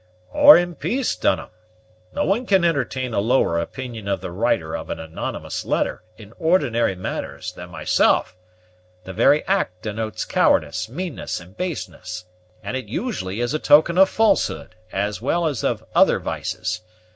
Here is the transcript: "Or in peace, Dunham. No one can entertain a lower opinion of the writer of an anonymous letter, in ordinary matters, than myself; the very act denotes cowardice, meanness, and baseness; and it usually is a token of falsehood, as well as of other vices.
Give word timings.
"Or 0.33 0.57
in 0.57 0.73
peace, 0.73 1.15
Dunham. 1.15 1.51
No 2.11 2.25
one 2.25 2.47
can 2.47 2.65
entertain 2.65 3.13
a 3.13 3.19
lower 3.19 3.59
opinion 3.59 4.07
of 4.07 4.19
the 4.19 4.31
writer 4.31 4.75
of 4.75 4.89
an 4.89 4.99
anonymous 4.99 5.63
letter, 5.63 6.01
in 6.17 6.33
ordinary 6.39 6.95
matters, 6.95 7.51
than 7.51 7.69
myself; 7.69 8.35
the 9.03 9.13
very 9.13 9.45
act 9.45 9.83
denotes 9.83 10.25
cowardice, 10.25 10.89
meanness, 10.89 11.39
and 11.39 11.55
baseness; 11.55 12.25
and 12.63 12.75
it 12.75 12.85
usually 12.87 13.41
is 13.41 13.53
a 13.53 13.59
token 13.59 13.99
of 13.99 14.09
falsehood, 14.09 14.73
as 14.91 15.21
well 15.21 15.45
as 15.45 15.63
of 15.63 15.85
other 15.93 16.17
vices. 16.17 16.81